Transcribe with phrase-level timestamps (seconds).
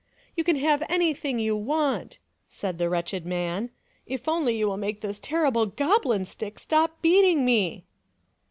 [0.35, 2.17] "You can have anything you want,"
[2.49, 3.69] said the wretched man,"
[4.07, 7.85] if only you will make this terrible goblin stick stop beating me."